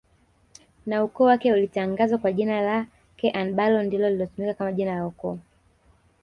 na 0.85 1.03
ukoo 1.03 1.23
wake 1.23 1.53
ulitangazwa 1.53 2.17
kwa 2.17 2.31
jina 2.33 2.61
lake 2.61 3.31
anbalo 3.31 3.83
ndilo 3.83 4.09
lilitumika 4.09 4.53
kama 4.53 4.71
jina 4.73 4.95
la 4.95 5.07
ukoo 5.07 5.39